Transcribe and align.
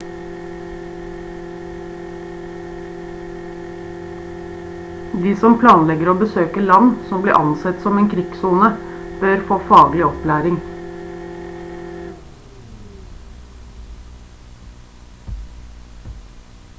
de 5.25 5.33
som 5.41 5.57
planlegger 5.63 6.11
å 6.13 6.17
besøke 6.23 6.63
land 6.71 6.95
som 7.11 7.23
blir 7.27 7.37
ansett 7.41 7.85
som 7.85 8.01
en 8.01 8.09
krigssone 8.15 8.71
bør 9.21 9.43
få 9.53 9.59
faglig 9.69 10.05
opplæring 10.09 10.59